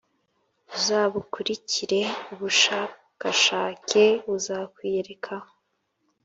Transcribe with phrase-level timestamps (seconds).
[0.75, 2.01] Uzabukurikire
[2.33, 5.33] ubushakashake, buzakwiyereka,